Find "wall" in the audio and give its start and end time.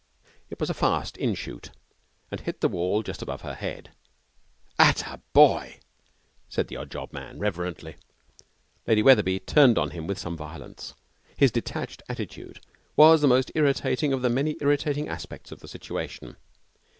2.67-3.03